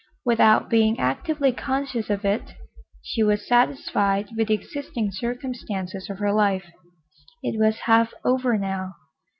Without 0.25 0.67
being 0.67 0.99
actively 0.99 1.51
conscious 1.51 2.09
of 2.09 2.25
it, 2.25 2.55
she 3.03 3.21
was 3.21 3.47
satisfied 3.47 4.29
with 4.35 4.47
the 4.47 4.53
existing 4.55 5.11
circumstances 5.11 6.09
of 6.09 6.17
her 6.17 6.33
life. 6.33 6.65
It 7.43 7.59
was 7.59 7.81
half 7.85 8.11
over 8.25 8.57
now. 8.57 8.93